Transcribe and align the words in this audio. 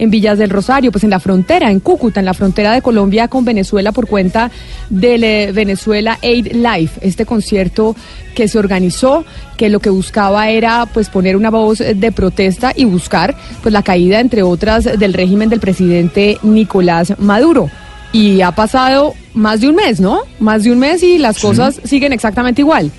en 0.00 0.10
Villas 0.10 0.38
del 0.38 0.50
Rosario, 0.50 0.90
pues 0.90 1.04
en 1.04 1.10
la 1.10 1.20
frontera, 1.20 1.70
en 1.70 1.78
Cúcuta, 1.78 2.20
en 2.20 2.26
la 2.26 2.34
frontera 2.34 2.72
de 2.72 2.80
Colombia 2.80 3.28
con 3.28 3.44
Venezuela 3.44 3.92
por 3.92 4.08
cuenta 4.08 4.50
del 4.88 5.22
eh, 5.22 5.52
Venezuela 5.52 6.18
Aid 6.22 6.52
Life, 6.54 7.00
este 7.06 7.26
concierto 7.26 7.94
que 8.34 8.48
se 8.48 8.58
organizó, 8.58 9.24
que 9.58 9.68
lo 9.68 9.78
que 9.80 9.90
buscaba 9.90 10.48
era 10.48 10.86
pues 10.86 11.10
poner 11.10 11.36
una 11.36 11.50
voz 11.50 11.78
de 11.78 12.12
protesta 12.12 12.72
y 12.74 12.86
buscar 12.86 13.36
pues 13.62 13.72
la 13.74 13.82
caída 13.82 14.20
entre 14.20 14.42
otras 14.42 14.84
del 14.84 15.12
régimen 15.12 15.50
del 15.50 15.60
presidente 15.60 16.38
Nicolás 16.42 17.12
Maduro. 17.18 17.70
Y 18.12 18.40
ha 18.40 18.52
pasado 18.52 19.14
más 19.34 19.60
de 19.60 19.68
un 19.68 19.76
mes, 19.76 20.00
¿no? 20.00 20.22
Más 20.40 20.64
de 20.64 20.72
un 20.72 20.78
mes 20.78 21.02
y 21.02 21.18
las 21.18 21.38
cosas 21.38 21.80
siguen 21.84 22.12
exactamente 22.12 22.62
igual. 22.62 22.90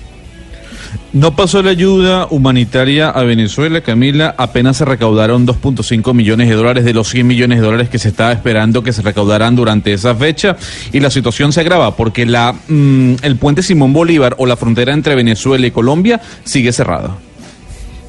No 1.12 1.36
pasó 1.36 1.62
la 1.62 1.70
ayuda 1.70 2.26
humanitaria 2.30 3.10
a 3.10 3.22
Venezuela, 3.22 3.82
Camila. 3.82 4.34
Apenas 4.38 4.78
se 4.78 4.86
recaudaron 4.86 5.46
2.5 5.46 6.14
millones 6.14 6.48
de 6.48 6.54
dólares 6.54 6.86
de 6.86 6.94
los 6.94 7.08
100 7.10 7.26
millones 7.26 7.60
de 7.60 7.66
dólares 7.66 7.90
que 7.90 7.98
se 7.98 8.08
estaba 8.08 8.32
esperando 8.32 8.82
que 8.82 8.94
se 8.94 9.02
recaudaran 9.02 9.54
durante 9.54 9.92
esa 9.92 10.14
fecha. 10.14 10.56
Y 10.90 11.00
la 11.00 11.10
situación 11.10 11.52
se 11.52 11.60
agrava 11.60 11.96
porque 11.96 12.24
la, 12.24 12.54
mm, 12.66 13.16
el 13.20 13.36
puente 13.36 13.62
Simón 13.62 13.92
Bolívar 13.92 14.36
o 14.38 14.46
la 14.46 14.56
frontera 14.56 14.94
entre 14.94 15.14
Venezuela 15.14 15.66
y 15.66 15.70
Colombia 15.70 16.18
sigue 16.44 16.72
cerrada. 16.72 17.14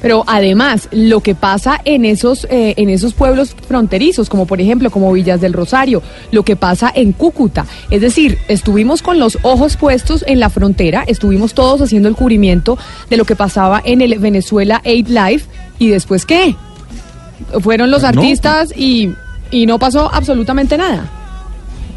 Pero 0.04 0.22
además, 0.26 0.86
lo 0.92 1.20
que 1.20 1.34
pasa 1.34 1.80
en 1.86 2.04
esos, 2.04 2.46
eh, 2.50 2.74
en 2.76 2.90
esos 2.90 3.14
pueblos 3.14 3.56
fronterizos, 3.66 4.28
como 4.28 4.44
por 4.44 4.60
ejemplo, 4.60 4.90
como 4.90 5.10
Villas 5.10 5.40
del 5.40 5.54
Rosario, 5.54 6.02
lo 6.30 6.42
que 6.42 6.56
pasa 6.56 6.92
en 6.94 7.12
Cúcuta, 7.12 7.64
es 7.88 8.02
decir, 8.02 8.36
estuvimos 8.48 9.00
con 9.00 9.18
los 9.18 9.38
ojos 9.40 9.78
puestos 9.78 10.22
en 10.28 10.40
la 10.40 10.50
frontera, 10.50 11.04
estuvimos 11.06 11.54
todos 11.54 11.80
haciendo 11.80 12.10
el 12.10 12.16
cubrimiento 12.16 12.76
de 13.08 13.16
lo 13.16 13.24
que 13.24 13.34
pasaba 13.34 13.80
en 13.82 14.02
el 14.02 14.18
Venezuela 14.18 14.82
Aid 14.84 15.08
Life, 15.08 15.46
y 15.78 15.88
después 15.88 16.26
qué? 16.26 16.54
Fueron 17.62 17.90
los 17.90 18.02
No. 18.02 18.08
artistas 18.08 18.74
y, 18.76 19.08
y 19.50 19.64
no 19.64 19.78
pasó 19.78 20.12
absolutamente 20.12 20.76
nada. 20.76 21.10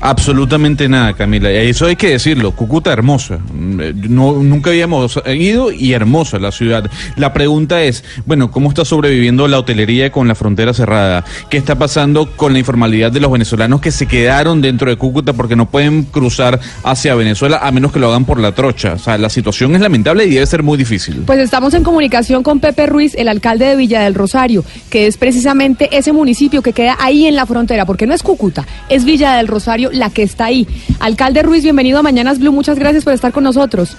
Absolutamente 0.01 0.87
nada, 0.87 1.13
Camila. 1.13 1.49
Eso 1.49 1.85
hay 1.85 1.95
que 1.95 2.09
decirlo. 2.09 2.51
Cúcuta 2.51 2.91
hermosa. 2.91 3.39
Mm, 3.53 3.81
eh, 3.81 3.93
No, 4.09 4.33
nunca 4.33 4.69
habíamos 4.69 5.19
ido 5.25 5.71
y 5.71 5.93
hermosa 5.93 6.39
la 6.39 6.51
ciudad. 6.51 6.89
La 7.15 7.33
pregunta 7.33 7.83
es, 7.83 8.03
bueno, 8.25 8.51
¿cómo 8.51 8.69
está 8.69 8.85
sobreviviendo 8.85 9.47
la 9.47 9.59
hotelería 9.59 10.11
con 10.11 10.27
la 10.27 10.35
frontera 10.35 10.73
cerrada? 10.73 11.25
¿Qué 11.49 11.57
está 11.57 11.77
pasando 11.77 12.29
con 12.35 12.53
la 12.53 12.59
informalidad 12.59 13.11
de 13.11 13.19
los 13.19 13.31
venezolanos 13.31 13.81
que 13.81 13.91
se 13.91 14.05
quedaron 14.05 14.61
dentro 14.61 14.89
de 14.89 14.97
Cúcuta 14.97 15.33
porque 15.33 15.55
no 15.55 15.69
pueden 15.69 16.03
cruzar 16.03 16.59
hacia 16.83 17.15
Venezuela 17.15 17.59
a 17.61 17.71
menos 17.71 17.91
que 17.91 17.99
lo 17.99 18.09
hagan 18.09 18.25
por 18.25 18.39
la 18.39 18.53
trocha? 18.53 18.93
O 18.93 18.99
sea, 18.99 19.17
la 19.17 19.29
situación 19.29 19.75
es 19.75 19.81
lamentable 19.81 20.25
y 20.25 20.29
debe 20.29 20.45
ser 20.45 20.63
muy 20.63 20.77
difícil. 20.77 21.23
Pues 21.25 21.39
estamos 21.39 21.73
en 21.73 21.83
comunicación 21.83 22.43
con 22.43 22.59
Pepe 22.59 22.85
Ruiz, 22.85 23.15
el 23.15 23.27
alcalde 23.27 23.65
de 23.65 23.75
Villa 23.75 24.01
del 24.01 24.15
Rosario, 24.15 24.63
que 24.89 25.07
es 25.07 25.17
precisamente 25.17 25.89
ese 25.91 26.11
municipio 26.13 26.61
que 26.61 26.73
queda 26.73 26.97
ahí 26.99 27.25
en 27.25 27.35
la 27.35 27.45
frontera, 27.45 27.85
porque 27.85 28.07
no 28.07 28.13
es 28.13 28.23
Cúcuta, 28.23 28.65
es 28.89 29.05
Villa 29.05 29.35
del 29.35 29.47
Rosario 29.47 29.86
la 29.91 30.09
que 30.09 30.23
está 30.23 30.45
ahí. 30.45 30.67
Alcalde 30.99 31.43
Ruiz, 31.43 31.63
bienvenido 31.63 31.99
a 31.99 32.03
Mañanas 32.03 32.39
Blue, 32.39 32.51
muchas 32.51 32.79
gracias 32.79 33.03
por 33.03 33.13
estar 33.13 33.31
con 33.31 33.43
nosotros. 33.43 33.97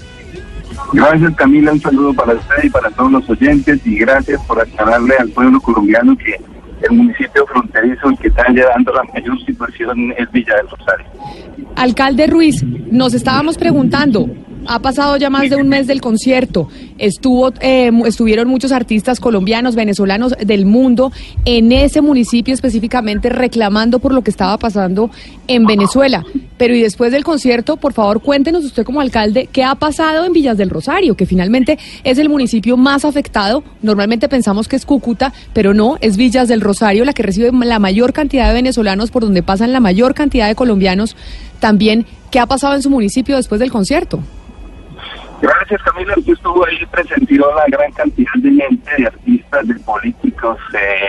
Gracias 0.92 1.34
Camila, 1.36 1.72
un 1.72 1.80
saludo 1.80 2.14
para 2.14 2.34
usted 2.34 2.64
y 2.64 2.70
para 2.70 2.90
todos 2.90 3.12
los 3.12 3.28
oyentes 3.28 3.80
y 3.84 3.98
gracias 3.98 4.40
por 4.46 4.60
aclararle 4.60 5.16
al 5.18 5.28
pueblo 5.30 5.60
colombiano 5.60 6.16
que 6.16 6.34
el 6.82 6.96
municipio 6.96 7.46
fronterizo 7.46 8.08
el 8.08 8.18
que 8.18 8.28
está 8.28 8.48
llevando 8.48 8.92
la 8.92 9.02
mayor 9.12 9.38
situación 9.44 10.12
es 10.16 10.30
Villa 10.30 10.56
del 10.56 10.68
Rosario. 10.68 11.06
Alcalde 11.76 12.26
Ruiz, 12.26 12.62
nos 12.90 13.14
estábamos 13.14 13.58
preguntando, 13.58 14.28
ha 14.66 14.78
pasado 14.80 15.16
ya 15.16 15.30
más 15.30 15.50
de 15.50 15.56
un 15.56 15.68
mes 15.68 15.86
del 15.86 16.00
concierto, 16.00 16.68
estuvo, 16.98 17.52
eh, 17.60 17.90
estuvieron 18.06 18.48
muchos 18.48 18.72
artistas 18.72 19.20
colombianos, 19.20 19.74
venezolanos 19.74 20.34
del 20.44 20.66
mundo 20.66 21.12
en 21.44 21.72
ese 21.72 22.00
municipio 22.00 22.54
específicamente 22.54 23.28
reclamando 23.28 23.98
por 23.98 24.12
lo 24.12 24.22
que 24.22 24.30
estaba 24.30 24.58
pasando 24.58 25.10
en 25.46 25.64
Venezuela. 25.66 26.24
Pero 26.56 26.74
y 26.74 26.82
después 26.82 27.12
del 27.12 27.24
concierto, 27.24 27.76
por 27.76 27.92
favor, 27.92 28.20
cuéntenos 28.20 28.64
usted 28.64 28.84
como 28.84 29.00
alcalde 29.00 29.48
qué 29.50 29.62
ha 29.62 29.76
pasado 29.76 30.24
en 30.24 30.32
Villas 30.32 30.58
del 30.58 30.70
Rosario, 30.70 31.14
que 31.14 31.24
finalmente 31.24 31.78
es 32.04 32.18
el 32.18 32.28
municipio 32.28 32.76
más 32.76 33.04
afectado. 33.04 33.62
Normalmente 33.80 34.28
pensamos 34.28 34.66
que 34.66 34.76
es 34.76 34.84
Cúcuta, 34.84 35.32
pero 35.52 35.74
no, 35.74 35.96
es 36.00 36.16
Villas 36.16 36.48
del 36.48 36.60
Rosario 36.60 37.04
la 37.04 37.12
que 37.12 37.22
recibe 37.22 37.52
la 37.52 37.78
mayor 37.78 38.12
cantidad 38.12 38.48
de 38.48 38.54
venezolanos, 38.54 39.10
por 39.10 39.22
donde 39.22 39.42
pasan 39.42 39.72
la 39.72 39.80
mayor 39.80 40.14
cantidad 40.14 40.48
de 40.48 40.54
colombianos. 40.54 41.16
También, 41.60 42.06
¿qué 42.30 42.40
ha 42.40 42.46
pasado 42.46 42.74
en 42.74 42.82
su 42.82 42.90
municipio 42.90 43.36
después 43.36 43.60
del 43.60 43.70
concierto? 43.70 44.20
Gracias 45.40 45.82
Camila, 45.82 46.14
usted 46.16 46.32
estuvo 46.32 46.66
ahí, 46.66 46.84
presenció 46.90 47.54
la 47.54 47.64
gran 47.68 47.92
cantidad 47.92 48.32
de 48.36 48.50
gente, 48.50 48.90
de 48.98 49.06
artistas, 49.06 49.68
de 49.68 49.74
políticos, 49.74 50.58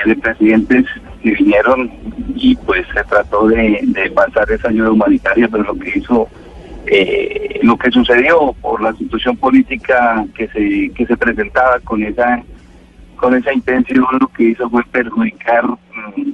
de 0.06 0.16
presidentes 0.18 0.86
que 1.24 1.32
vinieron 1.32 1.92
y 2.36 2.56
pues 2.56 2.86
se 2.94 3.04
trató 3.06 3.48
de, 3.48 3.80
de 3.84 4.12
pasar 4.12 4.50
esa 4.52 4.70
ayuda 4.70 4.92
humanitaria, 4.92 5.48
pero 5.48 5.64
lo 5.64 5.76
que 5.76 5.98
hizo, 5.98 6.28
eh, 6.86 7.60
lo 7.64 7.76
que 7.78 7.92
sucedió 7.92 8.54
por 8.62 8.82
la 8.82 8.94
situación 8.94 9.36
política 9.36 10.26
que 10.36 10.48
se, 10.50 10.92
que 10.94 11.06
se 11.06 11.18
presentaba 11.18 11.80
con 11.80 12.04
esa 12.04 12.44
con 13.16 13.36
esa 13.36 13.52
intención 13.52 14.06
lo 14.18 14.28
que 14.30 14.44
hizo 14.44 14.70
fue 14.70 14.82
perjudicar 14.86 15.66
mm, 15.66 15.78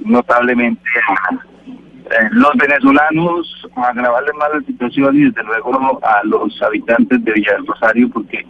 notablemente 0.04 0.88
a 1.08 1.55
eh, 2.08 2.28
los 2.30 2.52
venezolanos, 2.56 3.68
agravarle 3.74 4.32
más 4.34 4.48
la 4.54 4.60
situación 4.60 5.16
y 5.16 5.24
desde 5.24 5.42
luego 5.42 6.00
a 6.04 6.22
los 6.24 6.62
habitantes 6.62 7.24
de 7.24 7.32
Villa 7.32 7.54
del 7.54 7.66
Rosario 7.66 8.08
porque 8.10 8.46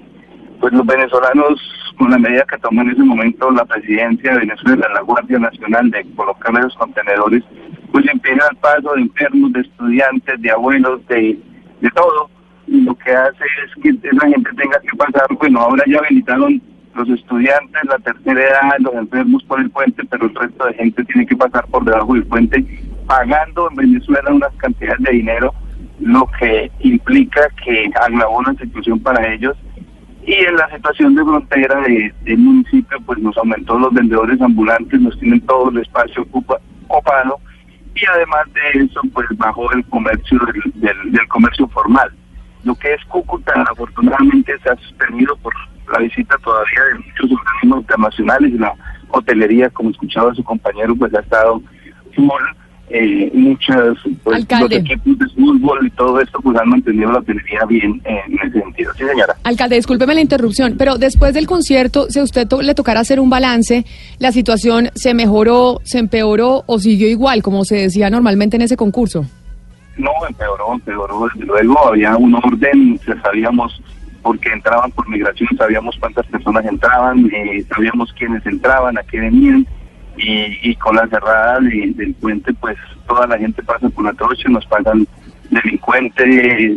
pues 0.60 0.74
los 0.74 0.84
venezolanos 0.84 1.58
con 1.96 2.10
la 2.10 2.18
medida 2.18 2.44
que 2.50 2.58
tomó 2.58 2.82
en 2.82 2.90
ese 2.90 3.02
momento 3.02 3.50
la 3.50 3.64
presidencia 3.64 4.32
de 4.32 4.40
Venezuela, 4.40 4.86
la 4.92 5.00
Guardia 5.00 5.38
Nacional 5.38 5.90
de 5.90 6.04
colocarle 6.14 6.62
los 6.62 6.74
contenedores, 6.76 7.42
pues 7.92 8.04
impiden 8.12 8.40
el 8.50 8.56
paso 8.58 8.92
de 8.94 9.02
enfermos, 9.02 9.52
de 9.54 9.60
estudiantes, 9.60 10.42
de 10.42 10.50
abuelos, 10.50 11.06
de, 11.08 11.38
de 11.80 11.90
todo. 11.90 12.28
Lo 12.66 12.94
que 12.96 13.12
hace 13.12 13.44
es 13.64 13.82
que 13.82 13.88
esa 13.88 14.28
gente 14.28 14.50
tenga 14.54 14.80
que 14.80 14.96
pasar, 14.98 15.26
bueno, 15.38 15.60
ahora 15.60 15.82
ya 15.86 15.98
habilitaron 15.98 16.60
los 16.94 17.08
estudiantes, 17.08 17.82
la 17.84 17.98
tercera 17.98 18.40
edad, 18.42 18.76
los 18.80 18.94
enfermos 18.94 19.42
por 19.44 19.60
el 19.60 19.70
puente, 19.70 20.02
pero 20.10 20.26
el 20.26 20.34
resto 20.34 20.66
de 20.66 20.74
gente 20.74 21.04
tiene 21.04 21.26
que 21.26 21.36
pasar 21.36 21.66
por 21.68 21.84
debajo 21.84 22.14
del 22.14 22.26
puente 22.26 22.64
pagando 23.06 23.68
en 23.70 23.76
Venezuela 23.76 24.32
unas 24.32 24.52
cantidades 24.56 25.00
de 25.02 25.12
dinero, 25.12 25.54
lo 26.00 26.26
que 26.38 26.70
implica 26.80 27.48
que 27.64 27.90
agravó 28.00 28.42
la 28.42 28.54
situación 28.54 28.98
para 29.00 29.32
ellos. 29.32 29.56
Y 30.26 30.34
en 30.34 30.56
la 30.56 30.68
situación 30.70 31.14
de 31.14 31.22
frontera 31.24 31.80
de- 31.82 32.12
del 32.22 32.38
municipio, 32.38 32.98
pues 33.06 33.18
nos 33.20 33.36
aumentó 33.38 33.78
los 33.78 33.92
vendedores 33.94 34.40
ambulantes, 34.40 35.00
nos 35.00 35.18
tienen 35.20 35.40
todo 35.42 35.70
el 35.70 35.78
espacio 35.78 36.22
ocupa- 36.22 36.60
ocupado 36.88 37.38
y 37.94 38.04
además 38.12 38.42
de 38.52 38.82
eso, 38.84 39.00
pues 39.14 39.26
bajó 39.36 39.70
el 39.72 39.84
comercio 39.86 40.38
del, 40.74 41.28
comercio 41.28 41.68
formal. 41.68 42.10
Lo 42.64 42.74
que 42.74 42.92
es 42.92 43.04
Cúcuta, 43.04 43.52
afortunadamente, 43.70 44.52
se 44.62 44.68
ha 44.70 44.76
suspendido 44.76 45.36
por 45.36 45.54
la 45.92 46.00
visita 46.00 46.36
todavía 46.38 46.82
de 46.92 46.94
muchos 46.98 47.38
organismos 47.38 47.80
internacionales 47.82 48.52
la 48.54 48.74
hotelería, 49.10 49.70
como 49.70 49.91
escuchaba 49.91 50.34
su 50.34 50.42
compañero, 50.42 50.94
pues 50.97 51.14
ha 51.14 51.20
estado 51.20 51.62
full. 52.16 52.42
Eh, 52.88 53.30
muchas, 53.34 53.97
pues 54.22 54.36
Alcalde. 54.36 54.77
los 54.80 54.84
equipos 54.91 55.18
de 55.18 55.27
fútbol 55.34 55.86
y 55.86 55.91
todo 55.91 56.21
esto, 56.21 56.38
pues 56.41 56.56
han 56.56 56.68
mantenido 56.68 57.10
la 57.10 57.18
hotelería 57.18 57.65
bien 57.68 58.00
eh, 58.04 58.16
en 58.28 58.38
ese 58.48 58.60
sentido. 58.60 58.92
Sí, 58.97 59.04
señora. 59.04 59.34
Alcalde, 59.42 59.74
discúlpeme 59.77 60.15
la 60.15 60.21
interrupción, 60.21 60.77
pero 60.78 60.97
después 60.97 61.34
del 61.34 61.48
concierto, 61.48 62.06
si 62.09 62.21
a 62.21 62.22
usted 62.22 62.47
to- 62.47 62.62
le 62.62 62.74
tocara 62.77 63.00
hacer 63.00 63.18
un 63.18 63.28
balance, 63.28 63.84
¿la 64.21 64.30
situación 64.30 64.91
se 64.94 65.15
mejoró, 65.15 65.80
se 65.83 65.98
empeoró 65.98 66.62
o 66.66 66.78
siguió 66.78 67.09
igual, 67.09 67.42
como 67.42 67.65
se 67.65 67.74
decía 67.77 68.09
normalmente 68.09 68.54
en 68.56 68.62
ese 68.62 68.77
concurso? 68.77 69.24
No, 69.98 70.10
empeoró, 70.28 70.74
empeoró. 70.74 71.27
Desde 71.34 71.65
luego 71.65 71.88
había 71.88 72.16
un 72.16 72.34
orden, 72.34 73.00
ya 73.06 73.21
sabíamos 73.22 73.83
por 74.22 74.38
qué 74.38 74.50
entraban 74.53 74.92
por 74.92 75.09
migración, 75.09 75.48
sabíamos 75.59 75.97
cuántas 75.98 76.27
personas 76.27 76.65
entraban, 76.66 77.27
eh, 77.33 77.65
sabíamos 77.74 78.12
quiénes 78.12 78.44
entraban, 78.47 78.97
a 78.98 79.03
qué 79.03 79.18
venían. 79.21 79.66
Y, 80.16 80.59
y 80.71 80.74
con 80.77 80.97
la 80.97 81.07
cerrada 81.09 81.60
de- 81.60 81.92
del 81.95 82.15
puente, 82.15 82.53
pues 82.54 82.77
toda 83.07 83.27
la 83.27 83.39
gente 83.39 83.63
pasa 83.63 83.89
por 83.91 84.04
la 84.04 84.13
trocha, 84.15 84.48
nos 84.48 84.65
pagan 84.66 85.07
delincuentes, 85.51 86.77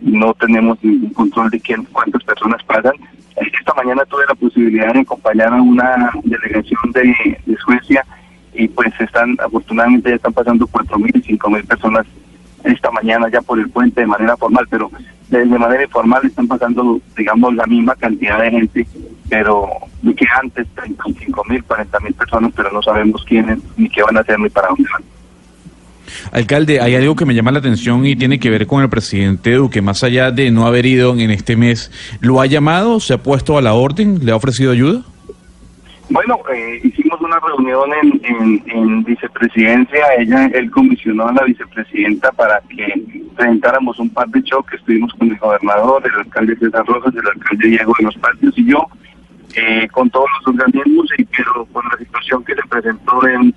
no 0.00 0.34
tenemos 0.34 0.82
ningún 0.82 1.12
control 1.12 1.50
de 1.50 1.60
quién, 1.60 1.84
cuántas 1.92 2.22
personas 2.24 2.62
pasan. 2.64 2.92
Esta 3.36 3.74
mañana 3.74 4.04
tuve 4.06 4.24
la 4.28 4.34
posibilidad 4.34 4.92
de 4.92 5.00
acompañar 5.00 5.52
a 5.52 5.62
una 5.62 6.10
delegación 6.24 6.80
de, 6.92 7.38
de 7.46 7.56
Suecia 7.58 8.04
y 8.54 8.68
pues 8.68 8.92
están, 9.00 9.36
afortunadamente 9.44 10.10
ya 10.10 10.16
están 10.16 10.32
pasando 10.32 10.66
cuatro 10.66 10.98
mil 10.98 11.12
y 11.14 11.22
cinco 11.22 11.48
mil 11.50 11.64
personas 11.64 12.04
esta 12.64 12.90
mañana 12.90 13.28
ya 13.30 13.40
por 13.40 13.58
el 13.58 13.68
puente 13.70 14.02
de 14.02 14.06
manera 14.06 14.36
formal, 14.36 14.66
pero 14.70 14.90
de 15.30 15.44
manera 15.46 15.82
informal 15.82 16.24
están 16.24 16.46
pasando, 16.46 17.00
digamos, 17.16 17.54
la 17.54 17.66
misma 17.66 17.94
cantidad 17.96 18.40
de 18.40 18.50
gente, 18.50 18.86
pero 19.28 19.68
que 20.14 20.26
antes, 20.40 20.66
35 20.74 21.44
mil, 21.48 21.62
40 21.64 22.00
mil 22.00 22.14
personas, 22.14 22.52
pero 22.56 22.70
no 22.72 22.82
sabemos 22.82 23.24
quiénes, 23.24 23.58
ni 23.76 23.88
qué 23.88 24.02
van 24.02 24.16
a 24.16 24.20
hacer, 24.20 24.38
ni 24.38 24.48
para 24.48 24.68
dónde 24.68 24.88
van. 24.92 25.02
Alcalde, 26.32 26.80
hay 26.80 26.94
algo 26.94 27.16
que 27.16 27.24
me 27.24 27.34
llama 27.34 27.52
la 27.52 27.60
atención 27.60 28.04
y 28.04 28.16
tiene 28.16 28.38
que 28.38 28.50
ver 28.50 28.66
con 28.66 28.82
el 28.82 28.88
presidente 28.88 29.52
Duque. 29.52 29.80
Más 29.82 30.02
allá 30.04 30.30
de 30.30 30.50
no 30.50 30.66
haber 30.66 30.86
ido 30.86 31.16
en 31.18 31.30
este 31.30 31.56
mes, 31.56 31.90
¿lo 32.20 32.40
ha 32.40 32.46
llamado? 32.46 33.00
¿Se 33.00 33.14
ha 33.14 33.22
puesto 33.22 33.56
a 33.58 33.62
la 33.62 33.74
orden? 33.74 34.24
¿Le 34.24 34.32
ha 34.32 34.36
ofrecido 34.36 34.72
ayuda? 34.72 35.02
Bueno, 36.10 36.40
eh, 36.52 36.80
hicimos 36.84 37.18
una 37.22 37.40
reunión 37.40 37.90
en, 38.02 38.20
en, 38.24 38.62
en, 38.66 39.04
vicepresidencia. 39.04 40.04
Ella, 40.18 40.46
él 40.52 40.70
comisionó 40.70 41.28
a 41.28 41.32
la 41.32 41.44
vicepresidenta 41.44 42.30
para 42.32 42.60
que 42.68 43.02
presentáramos 43.34 43.98
un 43.98 44.10
par 44.10 44.28
de 44.28 44.42
choques. 44.42 44.80
Estuvimos 44.80 45.14
con 45.14 45.30
el 45.30 45.38
gobernador, 45.38 46.02
el 46.04 46.20
alcalde 46.20 46.56
César 46.56 46.84
Rosas, 46.84 47.14
el 47.14 47.26
alcalde 47.26 47.68
Diego 47.68 47.94
de 47.98 48.04
los 48.04 48.16
Patios 48.16 48.52
y 48.58 48.66
yo, 48.66 48.86
eh, 49.56 49.88
con 49.88 50.10
todos 50.10 50.28
los 50.38 50.54
organismos, 50.54 51.06
y 51.18 51.24
pero 51.24 51.66
con 51.72 51.84
la 51.90 51.98
situación 51.98 52.44
que 52.44 52.54
se 52.54 52.62
presentó 52.68 53.26
en, 53.26 53.54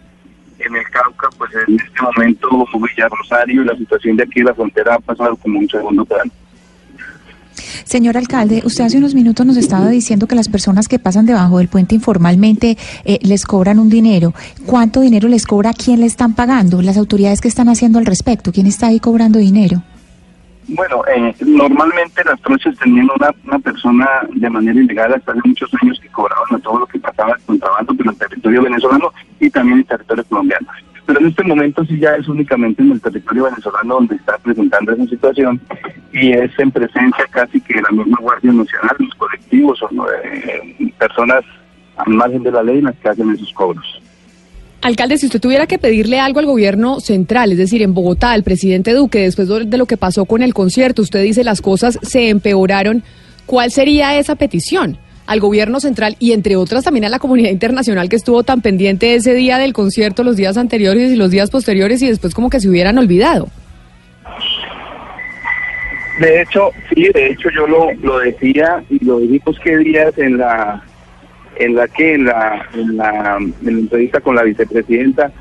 en 0.60 0.76
el 0.76 0.90
Cauca, 0.92 1.30
pues 1.38 1.52
en 1.68 1.80
este 1.80 2.02
momento 2.02 2.66
Villa 2.74 3.08
Rosario 3.10 3.62
y 3.62 3.66
la 3.66 3.76
situación 3.76 4.18
de 4.18 4.24
aquí 4.24 4.40
de 4.40 4.46
la 4.46 4.54
frontera 4.54 4.96
ha 4.96 5.00
pasado 5.00 5.36
como 5.38 5.60
un 5.60 5.70
segundo 5.70 6.06
plano. 6.06 6.32
Señor 7.86 8.18
alcalde, 8.18 8.62
usted 8.66 8.84
hace 8.84 8.98
unos 8.98 9.14
minutos 9.14 9.46
nos 9.46 9.58
estaba 9.58 9.90
diciendo 9.90 10.28
que 10.28 10.36
las 10.36 10.50
personas 10.50 10.88
que 10.88 11.00
pasan 11.00 11.26
debajo 11.26 11.60
del 11.60 11.68
puente 11.68 11.96
informalmente 11.96 12.78
eh, 13.06 13.20
les 13.22 13.46
cobran 13.46 13.80
un 13.80 13.90
dinero. 13.90 14.34
¿Cuánto 14.66 15.02
dinero 15.02 15.28
les 15.28 15.46
cobra? 15.46 15.72
¿Quién 15.74 16.00
le 16.00 16.08
están 16.08 16.34
pagando? 16.34 16.82
¿Las 16.82 16.98
autoridades 16.98 17.42
que 17.42 17.48
están 17.48 17.70
haciendo 17.70 18.00
al 18.00 18.06
respecto? 18.06 18.52
¿Quién 18.52 18.68
está 18.68 18.88
ahí 18.88 19.00
cobrando 19.00 19.40
dinero? 19.40 19.84
Bueno, 20.68 21.04
eh, 21.08 21.34
normalmente 21.46 22.24
las 22.24 22.42
trochas 22.42 22.76
tenían 22.80 23.08
una, 23.16 23.30
una 23.46 23.60
persona 23.60 24.08
de 24.34 24.50
manera 24.50 24.80
ilegal 24.80 25.14
hasta 25.14 25.32
hace 25.32 25.42
muchos 25.46 25.70
años 25.82 26.00
que 26.00 26.10
cobraban 26.10 26.56
a 26.56 26.60
todo 26.60 26.80
lo 26.80 26.88
que 26.88 27.00
pasaba 27.00 27.34
el 27.34 27.42
contrabando 27.44 27.94
en 28.00 28.10
el 28.10 28.18
territorio 28.18 28.64
venezolano 28.64 29.12
y 29.40 29.50
también 29.50 29.80
el 29.80 29.86
territorio 29.86 30.24
colombiano. 30.26 30.68
Pero 31.06 31.20
en 31.20 31.28
este 31.28 31.44
momento 31.44 31.86
sí 31.86 32.00
ya 32.00 32.16
es 32.16 32.28
únicamente 32.28 32.82
en 32.82 32.94
el 32.94 33.02
territorio 33.02 33.44
venezolano 33.44 33.94
donde 33.96 34.16
está 34.16 34.40
presentando 34.40 34.92
esa 34.92 35.06
situación 35.06 35.62
y 36.12 36.32
es 36.32 36.52
en 36.58 36.72
presencia 36.72 37.26
casi 37.30 37.62
que 37.62 37.80
la 37.82 37.90
misma 37.92 38.18
Guardia 38.20 38.52
Nacional, 38.52 38.96
los 38.98 39.14
colectivos 39.16 39.80
o 39.84 39.90
eh, 40.24 40.92
personas 40.98 41.44
al 41.98 42.14
margen 42.14 42.42
de 42.42 42.52
la 42.52 42.64
ley 42.64 42.82
las 42.82 42.96
que 42.96 43.10
hacen 43.10 43.30
esos 43.32 43.54
cobros. 43.54 44.02
Alcalde, 44.86 45.18
si 45.18 45.26
usted 45.26 45.42
tuviera 45.42 45.66
que 45.66 45.80
pedirle 45.80 46.20
algo 46.20 46.40
al 46.40 46.46
gobierno 46.46 47.00
central, 47.00 47.52
es 47.52 47.58
decir, 47.58 47.82
en 47.82 47.96
Bogotá, 47.96 48.34
al 48.34 48.44
presidente 48.44 48.94
Duque, 48.94 49.18
después 49.18 49.48
de 49.50 49.78
lo 49.80 49.88
que 49.88 49.98
pasó 49.98 50.26
con 50.26 50.44
el 50.44 50.54
concierto, 50.54 51.02
usted 51.02 51.24
dice 51.24 51.44
las 51.44 51.60
cosas 51.60 51.98
se 52.04 52.30
empeoraron, 52.30 53.02
¿cuál 53.48 53.72
sería 53.72 54.20
esa 54.20 54.36
petición? 54.36 55.00
al 55.26 55.40
gobierno 55.40 55.80
central 55.80 56.16
y 56.20 56.34
entre 56.34 56.56
otras 56.56 56.84
también 56.84 57.06
a 57.06 57.10
la 57.10 57.18
comunidad 57.18 57.50
internacional 57.50 58.10
que 58.10 58.16
estuvo 58.16 58.44
tan 58.44 58.62
pendiente 58.62 59.16
ese 59.16 59.34
día 59.34 59.58
del 59.58 59.74
concierto, 59.74 60.24
los 60.24 60.36
días 60.36 60.56
anteriores 60.56 61.12
y 61.12 61.16
los 61.16 61.32
días 61.32 61.50
posteriores 61.50 62.04
y 62.04 62.08
después 62.10 62.36
como 62.36 62.52
que 62.52 62.60
se 62.60 62.70
hubieran 62.70 63.00
olvidado. 63.00 63.48
De 66.20 66.44
hecho, 66.44 66.70
sí, 66.94 67.10
de 67.12 67.32
hecho 67.32 67.50
yo 67.50 67.66
lo, 67.66 67.92
lo 68.04 68.20
decía 68.20 68.84
y 68.92 69.04
lo 69.04 69.18
dijimos 69.20 69.58
que 69.64 69.78
días 69.78 70.16
en 70.20 70.38
la 70.38 70.84
en 71.58 71.76
la 71.76 71.88
que 71.88 72.14
en 72.14 72.26
la, 72.26 72.68
en 72.74 72.98
la, 72.98 73.38
en 73.38 73.54
la 73.66 73.72
entrevista 73.72 74.22
con 74.22 74.36
la 74.36 74.44
vicepresidenta 74.44 75.32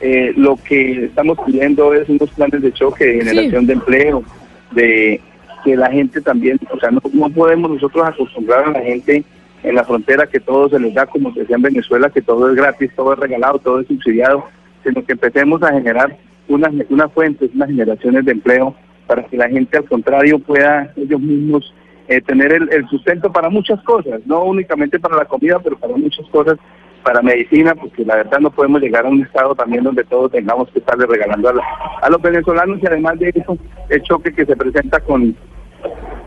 eh, 0.00 0.32
lo 0.36 0.56
que 0.56 1.04
estamos 1.04 1.38
pidiendo 1.44 1.92
es 1.92 2.08
unos 2.08 2.30
planes 2.30 2.62
de 2.62 2.72
choque 2.72 3.04
de 3.04 3.18
generación 3.18 3.60
sí. 3.62 3.66
de 3.66 3.72
empleo, 3.74 4.24
de 4.72 5.20
que 5.62 5.76
la 5.76 5.90
gente 5.90 6.22
también, 6.22 6.58
o 6.72 6.80
sea, 6.80 6.90
no, 6.90 7.02
no, 7.12 7.28
podemos 7.28 7.70
nosotros 7.70 8.06
acostumbrar 8.06 8.64
a 8.64 8.70
la 8.70 8.80
gente 8.80 9.22
en 9.62 9.74
la 9.74 9.84
frontera 9.84 10.26
que 10.26 10.40
todo 10.40 10.70
se 10.70 10.80
les 10.80 10.94
da 10.94 11.04
como 11.04 11.30
decía 11.32 11.56
en 11.56 11.62
Venezuela, 11.62 12.08
que 12.08 12.22
todo 12.22 12.48
es 12.48 12.56
gratis, 12.56 12.90
todo 12.96 13.12
es 13.12 13.18
regalado, 13.18 13.58
todo 13.58 13.80
es 13.80 13.88
subsidiado, 13.88 14.46
sino 14.82 15.04
que 15.04 15.12
empecemos 15.12 15.62
a 15.62 15.72
generar 15.72 16.16
unas, 16.48 16.72
unas 16.88 17.12
fuentes, 17.12 17.50
unas 17.54 17.68
generaciones 17.68 18.24
de 18.24 18.32
empleo 18.32 18.74
para 19.06 19.24
que 19.24 19.36
la 19.36 19.50
gente 19.50 19.76
al 19.76 19.84
contrario 19.84 20.38
pueda 20.38 20.90
ellos 20.96 21.20
mismos 21.20 21.74
eh, 22.10 22.20
tener 22.20 22.52
el, 22.52 22.68
el, 22.72 22.88
sustento 22.88 23.30
para 23.32 23.48
muchas 23.48 23.80
cosas, 23.84 24.20
no 24.26 24.42
únicamente 24.42 24.98
para 24.98 25.16
la 25.16 25.26
comida, 25.26 25.60
pero 25.62 25.78
para 25.78 25.96
muchas 25.96 26.26
cosas, 26.26 26.58
para 27.04 27.22
medicina, 27.22 27.72
porque 27.76 28.04
la 28.04 28.16
verdad 28.16 28.40
no 28.40 28.50
podemos 28.50 28.80
llegar 28.80 29.06
a 29.06 29.08
un 29.08 29.22
estado 29.22 29.54
también 29.54 29.84
donde 29.84 30.02
todos 30.02 30.32
tengamos 30.32 30.68
que 30.70 30.80
estarle 30.80 31.06
regalando 31.06 31.48
a, 31.48 31.54
la, 31.54 31.62
a 32.02 32.10
los 32.10 32.20
venezolanos 32.20 32.80
y 32.82 32.86
además 32.88 33.16
de 33.20 33.32
eso, 33.32 33.56
el 33.88 34.02
choque 34.02 34.34
que 34.34 34.44
se 34.44 34.56
presenta 34.56 34.98
con 34.98 35.36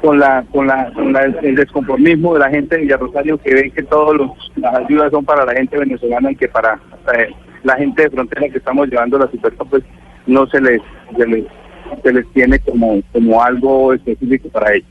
con 0.01 0.19
la 0.19 0.45
con 0.51 0.67
la, 0.67 0.91
con 0.93 1.11
la 1.11 1.25
el 1.25 1.55
desconformismo 1.55 2.33
de 2.33 2.39
la 2.39 2.49
gente 2.49 2.75
de 2.75 2.83
Villarrosario 2.83 3.37
que 3.37 3.53
ven 3.53 3.71
que 3.71 3.83
todas 3.83 4.19
las 4.55 4.75
ayudas 4.75 5.11
son 5.11 5.25
para 5.25 5.45
la 5.45 5.53
gente 5.53 5.77
venezolana 5.77 6.31
y 6.31 6.35
que 6.37 6.47
para 6.47 6.79
eh, 7.13 7.29
la 7.63 7.75
gente 7.75 8.03
de 8.03 8.09
frontera 8.09 8.49
que 8.49 8.57
estamos 8.57 8.87
llevando 8.87 9.19
la 9.19 9.29
situación 9.29 9.67
pues 9.69 9.83
no 10.27 10.47
se 10.47 10.61
les, 10.61 10.81
se 11.17 11.27
les 11.27 11.45
se 12.01 12.13
les 12.13 12.25
tiene 12.33 12.59
como, 12.59 13.01
como 13.11 13.41
algo 13.41 13.93
específico 13.93 14.49
para 14.49 14.73
ellos. 14.73 14.87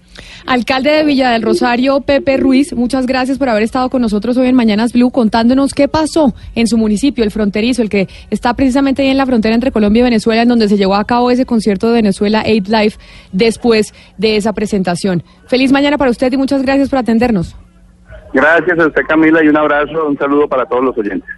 Alcalde 0.47 0.91
de 0.91 1.05
Villa 1.05 1.31
del 1.31 1.43
Rosario, 1.43 2.01
Pepe 2.01 2.37
Ruiz, 2.37 2.75
muchas 2.75 3.07
gracias 3.07 3.39
por 3.39 3.49
haber 3.49 3.63
estado 3.63 3.89
con 3.91 4.03
nosotros 4.03 4.37
hoy 4.37 4.49
en 4.49 4.55
Mañanas 4.55 4.93
Blue 4.93 5.11
contándonos 5.11 5.73
qué 5.73 5.89
pasó 5.89 6.35
en 6.55 6.67
su 6.67 6.77
municipio, 6.77 7.25
el 7.25 7.31
fronterizo, 7.31 7.83
el 7.83 7.89
que 7.89 8.09
está 8.31 8.55
precisamente 8.55 9.03
ahí 9.03 9.09
en 9.09 9.17
la 9.17 9.27
frontera 9.27 9.55
entre 9.55 9.73
Colombia 9.73 10.01
y 10.01 10.05
Venezuela, 10.05 10.43
en 10.43 10.49
donde 10.49 10.69
se 10.69 10.77
llevó 10.77 10.97
a 10.97 11.05
cabo 11.05 11.31
ese 11.31 11.47
concierto 11.47 11.89
de 11.89 11.95
Venezuela 11.95 12.43
Aid 12.45 12.67
Life 12.67 12.99
después 13.33 13.95
de 14.19 14.37
esa 14.37 14.53
presentación. 14.53 15.23
Feliz 15.47 15.73
mañana 15.73 15.97
para 15.97 16.11
usted 16.11 16.33
y 16.33 16.37
muchas 16.37 16.63
gracias 16.63 16.89
por 16.89 16.99
atendernos. 16.99 17.55
Gracias 18.33 18.79
a 18.79 18.87
usted, 18.87 19.03
Camila, 19.07 19.45
y 19.45 19.49
un 19.49 19.57
abrazo, 19.57 20.07
un 20.09 20.17
saludo 20.17 20.49
para 20.49 20.65
todos 20.67 20.85
los 20.85 20.97
oyentes. 20.97 21.29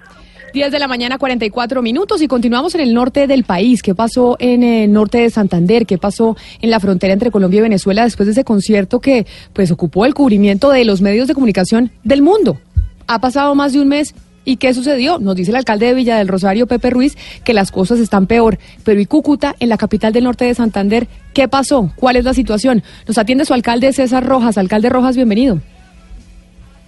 10 0.53 0.71
de 0.71 0.79
la 0.79 0.87
mañana, 0.87 1.19
44 1.19 1.83
minutos 1.83 2.23
y 2.23 2.29
continuamos 2.29 2.77
en 2.77 2.81
el 2.83 2.95
norte 2.95 3.27
del 3.27 3.43
país. 3.43 3.83
¿Qué 3.83 3.93
pasó 3.93 4.37
en 4.39 4.63
el 4.63 4.93
norte 4.93 5.19
de 5.19 5.29
Santander? 5.29 5.85
¿Qué 5.85 5.99
pasó 5.99 6.37
en 6.63 6.71
la 6.71 6.79
frontera 6.79 7.13
entre 7.13 7.33
Colombia 7.33 7.59
y 7.59 7.63
Venezuela 7.63 8.05
después 8.05 8.29
de 8.29 8.33
ese 8.33 8.45
concierto 8.45 9.01
que 9.01 9.27
pues 9.53 9.73
ocupó 9.73 10.07
el 10.07 10.15
cubrimiento 10.15 10.71
de 10.71 10.85
los 10.85 11.03
medios 11.03 11.27
de 11.27 11.35
comunicación 11.35 11.91
del 12.05 12.23
mundo? 12.23 12.61
Ha 13.09 13.19
pasado 13.19 13.57
más 13.57 13.73
de 13.73 13.81
un 13.81 13.89
mes 13.89 14.15
¿Y 14.45 14.57
qué 14.57 14.75
sucedió? 14.75 15.19
Nos 15.19 15.37
dice 15.37 15.51
el 15.51 15.57
alcalde 15.57 15.87
de 15.87 15.95
Villa 15.95 16.19
del 16.19 16.29
Rosario, 16.29 16.67
Pepe 16.67 16.91
Ruiz, 16.91 17.17
que 17.45 17.55
las 17.55 17.73
cosas 17.73 17.99
están 17.99 18.27
peor. 18.27 18.59
Pero 18.85 19.01
¿y 19.01 19.07
Cúcuta, 19.07 19.57
en 19.59 19.71
la 19.71 19.79
capital 19.79 20.13
del 20.13 20.25
norte 20.25 20.45
de 20.45 20.55
Santander? 20.55 21.09
¿Qué 21.33 21.49
pasó? 21.49 21.91
¿Cuál 21.97 22.17
es 22.17 22.25
la 22.25 22.35
situación? 22.35 22.83
Nos 23.09 23.17
atiende 23.17 23.47
su 23.47 23.55
alcalde 23.55 23.93
César 23.93 24.25
Rojas. 24.27 24.59
Alcalde 24.59 24.91
Rojas, 24.91 25.17
bienvenido. 25.17 25.61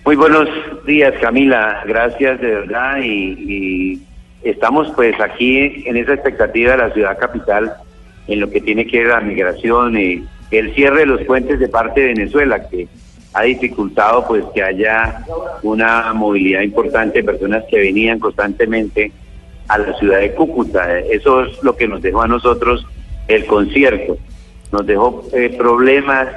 Muy 0.07 0.15
buenos 0.15 0.49
días, 0.87 1.15
Camila. 1.21 1.83
Gracias 1.85 2.41
de 2.41 2.47
verdad. 2.47 2.99
Y, 3.03 3.33
y, 3.41 4.03
estamos 4.49 4.89
pues 4.95 5.21
aquí 5.21 5.83
en 5.85 5.97
esa 5.97 6.15
expectativa 6.15 6.71
de 6.71 6.79
la 6.79 6.95
ciudad 6.95 7.19
capital 7.19 7.75
en 8.29 8.39
lo 8.39 8.49
que 8.49 8.61
tiene 8.61 8.87
que 8.87 8.99
ver 8.99 9.09
la 9.09 9.21
migración 9.21 9.99
y 9.99 10.25
el 10.53 10.73
cierre 10.77 11.01
de 11.01 11.07
los 11.07 11.23
puentes 11.23 11.59
de 11.59 11.69
parte 11.69 12.03
de 12.03 12.07
Venezuela, 12.15 12.69
que 12.69 12.87
ha 13.35 13.43
dificultado 13.43 14.25
pues 14.29 14.45
que 14.55 14.63
haya 14.63 15.25
una 15.65 16.13
movilidad 16.13 16.61
importante 16.61 17.19
de 17.19 17.25
personas 17.25 17.65
que 17.69 17.81
venían 17.81 18.21
constantemente 18.21 19.11
a 19.67 19.79
la 19.79 19.93
ciudad 19.99 20.21
de 20.21 20.35
Cúcuta. 20.35 21.01
Eso 21.01 21.47
es 21.47 21.61
lo 21.65 21.77
que 21.77 21.89
nos 21.89 22.01
dejó 22.01 22.23
a 22.23 22.29
nosotros 22.29 22.87
el 23.27 23.45
concierto. 23.47 24.17
Nos 24.71 24.87
dejó 24.87 25.25
eh, 25.33 25.53
problemas 25.59 26.29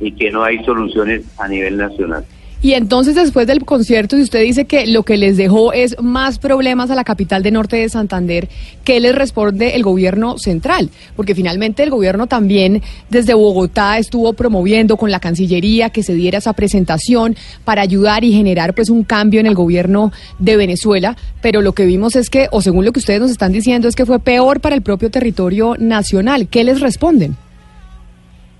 y 0.00 0.12
que 0.12 0.30
no 0.30 0.44
hay 0.44 0.64
soluciones 0.64 1.26
a 1.38 1.46
nivel 1.46 1.76
nacional. 1.76 2.24
Y 2.60 2.72
entonces 2.72 3.14
después 3.14 3.46
del 3.46 3.64
concierto, 3.64 4.16
si 4.16 4.22
usted 4.22 4.42
dice 4.42 4.64
que 4.64 4.88
lo 4.88 5.04
que 5.04 5.16
les 5.16 5.36
dejó 5.36 5.72
es 5.72 5.96
más 6.02 6.40
problemas 6.40 6.90
a 6.90 6.96
la 6.96 7.04
capital 7.04 7.44
de 7.44 7.52
norte 7.52 7.76
de 7.76 7.88
Santander, 7.88 8.48
¿qué 8.82 8.98
les 8.98 9.14
responde 9.14 9.76
el 9.76 9.84
gobierno 9.84 10.38
central? 10.38 10.90
Porque 11.14 11.36
finalmente 11.36 11.84
el 11.84 11.90
gobierno 11.90 12.26
también 12.26 12.82
desde 13.10 13.34
Bogotá 13.34 13.98
estuvo 13.98 14.32
promoviendo 14.32 14.96
con 14.96 15.12
la 15.12 15.20
Cancillería 15.20 15.90
que 15.90 16.02
se 16.02 16.14
diera 16.14 16.38
esa 16.38 16.52
presentación 16.52 17.36
para 17.64 17.82
ayudar 17.82 18.24
y 18.24 18.32
generar 18.32 18.74
pues 18.74 18.90
un 18.90 19.04
cambio 19.04 19.38
en 19.38 19.46
el 19.46 19.54
gobierno 19.54 20.10
de 20.40 20.56
Venezuela, 20.56 21.16
pero 21.40 21.60
lo 21.60 21.74
que 21.74 21.86
vimos 21.86 22.16
es 22.16 22.28
que, 22.28 22.48
o 22.50 22.60
según 22.60 22.84
lo 22.84 22.90
que 22.90 22.98
ustedes 22.98 23.20
nos 23.20 23.30
están 23.30 23.52
diciendo, 23.52 23.86
es 23.86 23.94
que 23.94 24.04
fue 24.04 24.18
peor 24.18 24.60
para 24.60 24.74
el 24.74 24.82
propio 24.82 25.10
territorio 25.10 25.76
nacional. 25.78 26.48
¿Qué 26.48 26.64
les 26.64 26.80
responden? 26.80 27.36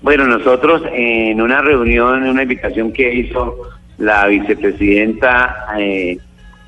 Bueno, 0.01 0.25
nosotros 0.25 0.83
en 0.93 1.41
una 1.41 1.61
reunión, 1.61 2.23
en 2.23 2.29
una 2.29 2.43
invitación 2.43 2.93
que 2.93 3.13
hizo 3.13 3.57
la 3.99 4.27
vicepresidenta 4.27 5.67
eh, 5.77 6.17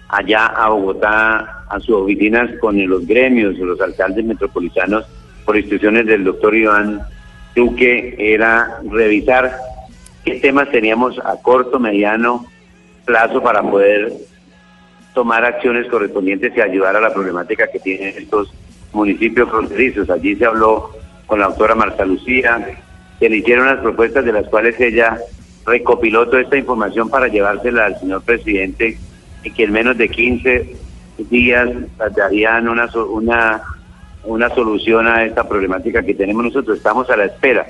allá 0.09 0.47
a 0.47 0.69
Bogotá, 0.69 1.63
a 1.69 1.79
sus 1.79 1.95
oficinas 1.95 2.49
con 2.59 2.85
los 2.87 3.07
gremios, 3.07 3.57
los 3.57 3.79
alcaldes 3.79 4.25
metropolitanos, 4.25 5.05
por 5.45 5.57
instrucciones 5.57 6.05
del 6.05 6.25
doctor 6.25 6.53
Iván 6.53 7.01
Duque, 7.55 8.15
era 8.19 8.79
revisar 8.89 9.53
qué 10.23 10.35
temas 10.35 10.69
teníamos 10.69 11.17
a 11.19 11.41
corto, 11.41 11.79
mediano 11.79 12.45
plazo 13.05 13.41
para 13.41 13.63
poder 13.63 14.13
tomar 15.13 15.43
acciones 15.43 15.87
correspondientes 15.87 16.53
y 16.55 16.61
ayudar 16.61 16.95
a 16.95 17.01
la 17.01 17.13
problemática 17.13 17.67
que 17.67 17.79
tienen 17.79 18.13
estos 18.17 18.53
municipios 18.93 19.49
fronterizos. 19.49 20.09
Allí 20.09 20.35
se 20.35 20.45
habló 20.45 20.91
con 21.25 21.39
la 21.39 21.47
doctora 21.47 21.75
Marta 21.75 22.05
Lucía, 22.05 22.77
que 23.19 23.29
le 23.29 23.37
hicieron 23.37 23.67
unas 23.67 23.79
propuestas 23.79 24.25
de 24.25 24.33
las 24.33 24.47
cuales 24.47 24.79
ella 24.79 25.17
recopiló 25.65 26.27
toda 26.27 26.41
esta 26.41 26.57
información 26.57 27.09
para 27.09 27.27
llevársela 27.27 27.85
al 27.85 27.99
señor 27.99 28.23
presidente 28.23 28.97
y 29.43 29.51
que 29.51 29.63
en 29.63 29.71
menos 29.71 29.97
de 29.97 30.09
15 30.09 30.75
días 31.29 31.69
darían 32.15 32.67
una, 32.67 32.89
una, 33.09 33.61
una 34.23 34.49
solución 34.49 35.07
a 35.07 35.23
esta 35.23 35.47
problemática 35.47 36.03
que 36.03 36.13
tenemos 36.13 36.43
nosotros. 36.43 36.77
Estamos 36.77 37.09
a 37.09 37.17
la 37.17 37.25
espera 37.25 37.67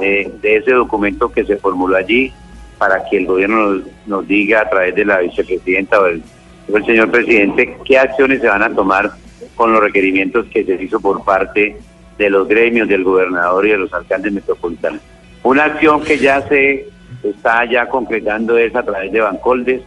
de, 0.00 0.30
ese 0.42 0.72
documento 0.72 1.30
que 1.30 1.44
se 1.44 1.56
formuló 1.56 1.96
allí 1.96 2.32
para 2.78 3.04
que 3.08 3.18
el 3.18 3.26
gobierno 3.26 3.82
nos, 4.06 4.26
diga 4.26 4.62
a 4.62 4.70
través 4.70 4.94
de 4.94 5.04
la 5.04 5.18
vicepresidenta 5.20 6.00
o 6.00 6.06
el, 6.06 6.22
o 6.70 6.76
el 6.76 6.84
señor 6.84 7.10
presidente 7.10 7.76
qué 7.84 7.98
acciones 7.98 8.40
se 8.40 8.48
van 8.48 8.62
a 8.62 8.74
tomar 8.74 9.12
con 9.54 9.72
los 9.72 9.80
requerimientos 9.80 10.46
que 10.46 10.64
se 10.64 10.82
hizo 10.82 11.00
por 11.00 11.24
parte 11.24 11.76
de 12.18 12.30
los 12.30 12.48
gremios, 12.48 12.88
del 12.88 13.04
gobernador 13.04 13.66
y 13.66 13.70
de 13.70 13.78
los 13.78 13.92
alcaldes 13.92 14.32
metropolitanos. 14.32 15.00
Una 15.42 15.64
acción 15.64 16.02
que 16.02 16.18
ya 16.18 16.46
se 16.48 16.88
está 17.30 17.64
ya 17.64 17.86
concretando 17.88 18.56
es 18.58 18.74
a 18.74 18.82
través 18.82 19.12
de 19.12 19.20
Bancoldes, 19.20 19.82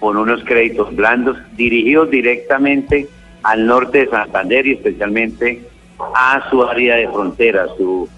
con 0.00 0.16
unos 0.16 0.44
créditos 0.44 0.94
blandos 0.94 1.36
dirigidos 1.56 2.10
directamente 2.10 3.08
al 3.42 3.66
norte 3.66 3.98
de 3.98 4.10
Santander 4.10 4.66
y 4.66 4.72
especialmente 4.72 5.62
a 5.98 6.48
su 6.50 6.62
área 6.62 6.96
de 6.96 7.08
frontera, 7.08 7.66
su 7.76 8.08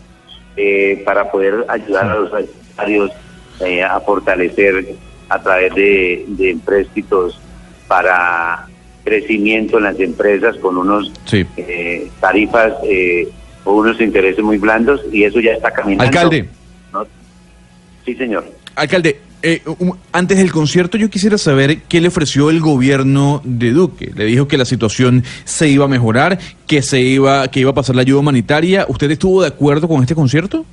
eh, 0.57 1.03
para 1.05 1.31
poder 1.31 1.65
ayudar 1.69 2.11
a 2.11 2.15
los 2.17 2.33
empresarios 2.33 3.11
eh, 3.61 3.83
a 3.83 4.01
fortalecer 4.01 4.95
a 5.29 5.43
través 5.43 5.75
de, 5.75 6.25
de 6.29 6.51
empréstitos 6.51 7.39
para 7.87 8.67
crecimiento 9.07 9.79
en 9.79 9.85
las 9.85 10.01
empresas 10.01 10.57
con 10.57 10.77
unos 10.77 11.13
eh, 11.33 12.11
tarifas 12.21 12.75
eh, 12.85 13.29
o 13.65 13.75
unos 13.75 14.01
intereses 14.01 14.43
muy 14.43 14.59
blandos 14.59 15.01
y 15.13 15.25
eso 15.25 15.41
ya 15.41 15.53
está 15.53 15.71
caminando. 15.71 16.05
Alcalde. 16.05 16.49
Sí, 18.07 18.15
señor. 18.15 18.47
Alcalde, 18.77 19.21
eh, 19.43 19.63
antes 20.13 20.39
del 20.39 20.53
concierto 20.53 20.97
yo 20.97 21.11
quisiera 21.11 21.37
saber 21.39 21.83
qué 21.89 22.01
le 22.01 22.09
ofreció 22.09 22.51
el 22.51 22.61
gobierno 22.61 23.43
de 23.45 23.73
Duque. 23.73 24.13
Le 24.15 24.25
dijo 24.25 24.49
que 24.49 24.57
la 24.57 24.65
situación 24.65 25.25
se 25.45 25.69
iba 25.69 25.85
a 25.85 25.89
mejorar, 25.89 26.39
que 26.67 26.83
se 26.83 27.01
iba, 27.01 27.47
que 27.49 27.61
iba 27.61 27.71
a 27.71 27.75
pasar 27.75 27.97
la 27.97 28.03
ayuda 28.03 28.21
humanitaria. 28.21 28.87
¿Usted 28.89 29.11
estuvo 29.11 29.43
de 29.43 29.49
acuerdo 29.49 29.89
con 29.89 30.01
este 30.03 30.15
concierto? 30.15 30.65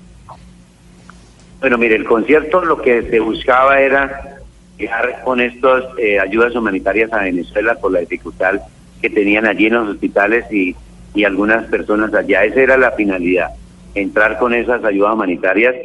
Bueno, 1.59 1.77
mire, 1.77 1.95
el 1.95 2.05
concierto 2.05 2.63
lo 2.63 2.81
que 2.81 3.09
se 3.09 3.19
buscaba 3.19 3.79
era 3.79 4.37
llegar 4.77 5.21
con 5.23 5.39
estas 5.41 5.85
eh, 5.97 6.19
ayudas 6.19 6.55
humanitarias 6.55 7.11
a 7.13 7.23
Venezuela 7.23 7.75
por 7.75 7.91
la 7.91 7.99
dificultad 7.99 8.59
que 9.01 9.09
tenían 9.09 9.45
allí 9.45 9.67
en 9.67 9.73
los 9.73 9.89
hospitales 9.89 10.45
y, 10.51 10.75
y 11.15 11.23
algunas 11.23 11.65
personas 11.65 12.13
allá. 12.13 12.43
Esa 12.43 12.61
era 12.61 12.77
la 12.77 12.91
finalidad, 12.91 13.49
entrar 13.95 14.37
con 14.37 14.53
esas 14.53 14.83
ayudas 14.83 15.13
humanitarias, 15.13 15.75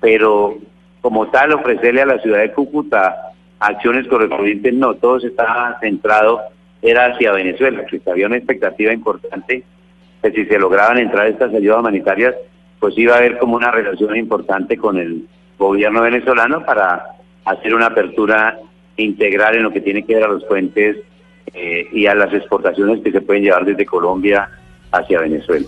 pero 0.00 0.58
como 1.02 1.26
tal 1.28 1.52
ofrecerle 1.52 2.02
a 2.02 2.06
la 2.06 2.18
ciudad 2.20 2.38
de 2.38 2.52
Cúcuta 2.52 3.32
acciones 3.58 4.08
correspondientes, 4.08 4.72
no, 4.72 4.94
todo 4.94 5.20
se 5.20 5.26
estaba 5.28 5.78
centrado, 5.80 6.40
era 6.80 7.06
hacia 7.06 7.32
Venezuela, 7.32 7.84
que 7.84 8.00
había 8.10 8.26
una 8.26 8.38
expectativa 8.38 8.92
importante 8.92 9.62
que 10.22 10.30
si 10.32 10.44
se 10.46 10.58
lograban 10.58 10.98
entrar 10.98 11.26
estas 11.26 11.52
ayudas 11.52 11.80
humanitarias, 11.80 12.34
pues 12.78 12.96
iba 12.96 13.14
a 13.14 13.18
haber 13.18 13.38
como 13.38 13.56
una 13.56 13.70
relación 13.70 14.16
importante 14.16 14.76
con 14.76 14.98
el 14.98 15.26
gobierno 15.58 16.02
venezolano 16.02 16.64
para 16.64 17.04
hacer 17.44 17.74
una 17.74 17.86
apertura 17.86 18.58
integral 18.96 19.56
en 19.56 19.64
lo 19.64 19.72
que 19.72 19.80
tiene 19.80 20.04
que 20.04 20.14
ver 20.14 20.24
a 20.24 20.28
los 20.28 20.44
puentes 20.44 20.96
eh, 21.52 21.88
y 21.92 22.06
a 22.06 22.14
las 22.14 22.32
exportaciones 22.32 23.00
que 23.02 23.12
se 23.12 23.20
pueden 23.20 23.44
llevar 23.44 23.64
desde 23.64 23.86
Colombia 23.86 24.48
hacia 24.90 25.20
Venezuela. 25.20 25.66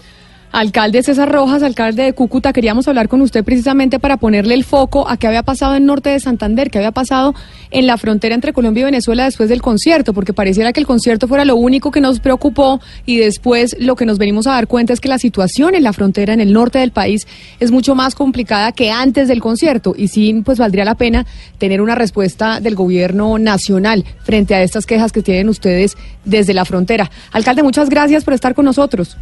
Alcalde 0.54 1.02
César 1.02 1.32
Rojas, 1.32 1.64
alcalde 1.64 2.04
de 2.04 2.12
Cúcuta, 2.12 2.52
queríamos 2.52 2.86
hablar 2.86 3.08
con 3.08 3.20
usted 3.22 3.42
precisamente 3.42 3.98
para 3.98 4.18
ponerle 4.18 4.54
el 4.54 4.62
foco 4.62 5.08
a 5.08 5.16
qué 5.16 5.26
había 5.26 5.42
pasado 5.42 5.74
en 5.74 5.84
norte 5.84 6.10
de 6.10 6.20
Santander, 6.20 6.70
qué 6.70 6.78
había 6.78 6.92
pasado 6.92 7.34
en 7.72 7.88
la 7.88 7.98
frontera 7.98 8.36
entre 8.36 8.52
Colombia 8.52 8.82
y 8.82 8.84
Venezuela 8.84 9.24
después 9.24 9.48
del 9.48 9.60
concierto, 9.60 10.14
porque 10.14 10.32
pareciera 10.32 10.72
que 10.72 10.78
el 10.78 10.86
concierto 10.86 11.26
fuera 11.26 11.44
lo 11.44 11.56
único 11.56 11.90
que 11.90 12.00
nos 12.00 12.20
preocupó 12.20 12.80
y 13.04 13.16
después 13.16 13.74
lo 13.80 13.96
que 13.96 14.06
nos 14.06 14.18
venimos 14.18 14.46
a 14.46 14.52
dar 14.52 14.68
cuenta 14.68 14.92
es 14.92 15.00
que 15.00 15.08
la 15.08 15.18
situación 15.18 15.74
en 15.74 15.82
la 15.82 15.92
frontera 15.92 16.32
en 16.32 16.40
el 16.40 16.52
norte 16.52 16.78
del 16.78 16.92
país 16.92 17.26
es 17.58 17.72
mucho 17.72 17.96
más 17.96 18.14
complicada 18.14 18.70
que 18.70 18.92
antes 18.92 19.26
del 19.26 19.40
concierto 19.40 19.92
y 19.96 20.06
sí, 20.06 20.40
pues 20.44 20.58
valdría 20.58 20.84
la 20.84 20.94
pena 20.94 21.26
tener 21.58 21.80
una 21.80 21.96
respuesta 21.96 22.60
del 22.60 22.76
gobierno 22.76 23.40
nacional 23.40 24.04
frente 24.22 24.54
a 24.54 24.62
estas 24.62 24.86
quejas 24.86 25.10
que 25.10 25.22
tienen 25.22 25.48
ustedes 25.48 25.96
desde 26.24 26.54
la 26.54 26.64
frontera. 26.64 27.10
Alcalde, 27.32 27.64
muchas 27.64 27.88
gracias 27.88 28.22
por 28.22 28.34
estar 28.34 28.54
con 28.54 28.66
nosotros. 28.66 29.16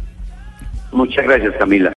Muchas 0.93 1.25
gracias, 1.25 1.55
Camila. 1.57 1.91